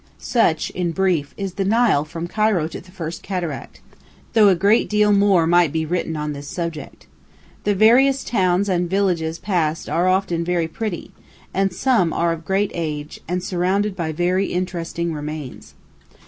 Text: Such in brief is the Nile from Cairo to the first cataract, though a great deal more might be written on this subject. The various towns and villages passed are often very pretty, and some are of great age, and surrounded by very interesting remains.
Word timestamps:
Such 0.17 0.71
in 0.71 0.93
brief 0.93 1.35
is 1.37 1.53
the 1.53 1.63
Nile 1.63 2.03
from 2.05 2.27
Cairo 2.27 2.67
to 2.69 2.81
the 2.81 2.89
first 2.91 3.21
cataract, 3.21 3.81
though 4.33 4.47
a 4.49 4.55
great 4.55 4.89
deal 4.89 5.11
more 5.13 5.45
might 5.45 5.71
be 5.71 5.85
written 5.85 6.15
on 6.17 6.33
this 6.33 6.47
subject. 6.47 7.05
The 7.65 7.75
various 7.75 8.23
towns 8.23 8.67
and 8.67 8.89
villages 8.89 9.37
passed 9.37 9.87
are 9.87 10.07
often 10.07 10.43
very 10.43 10.67
pretty, 10.67 11.11
and 11.53 11.71
some 11.71 12.13
are 12.13 12.33
of 12.33 12.45
great 12.45 12.71
age, 12.73 13.19
and 13.27 13.43
surrounded 13.43 13.95
by 13.95 14.11
very 14.11 14.47
interesting 14.47 15.13
remains. 15.13 15.75